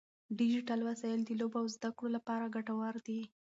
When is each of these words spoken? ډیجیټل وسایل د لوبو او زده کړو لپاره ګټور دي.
ډیجیټل 0.39 0.79
وسایل 0.89 1.19
د 1.25 1.29
لوبو 1.39 1.57
او 1.61 1.65
زده 1.75 1.89
کړو 1.97 2.09
لپاره 2.17 2.51
ګټور 2.55 2.95
دي. 3.07 3.21